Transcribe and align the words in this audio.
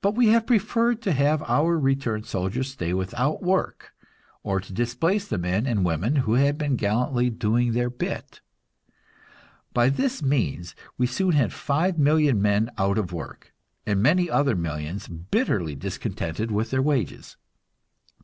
But 0.00 0.16
we 0.16 0.30
have 0.30 0.48
preferred 0.48 1.00
to 1.02 1.12
have 1.12 1.40
our 1.44 1.78
returned 1.78 2.26
soldiers 2.26 2.72
stay 2.72 2.92
without 2.92 3.40
work, 3.40 3.94
or 4.42 4.58
to 4.58 4.72
displace 4.72 5.28
the 5.28 5.38
men 5.38 5.64
and 5.64 5.84
women 5.84 6.16
who 6.26 6.32
had 6.34 6.58
been 6.58 6.74
gallantly 6.74 7.30
"doing 7.30 7.70
their 7.70 7.88
bit." 7.88 8.40
By 9.72 9.90
this 9.90 10.24
means 10.24 10.74
we 10.98 11.06
soon 11.06 11.30
had 11.36 11.52
five 11.52 12.00
million 12.00 12.42
men 12.42 12.68
out 12.76 12.98
of 12.98 13.12
work, 13.12 13.54
and 13.86 14.02
many 14.02 14.28
other 14.28 14.56
millions 14.56 15.06
bitterly 15.06 15.76
discontented 15.76 16.50
with 16.50 16.72
their 16.72 16.82
wages. 16.82 17.36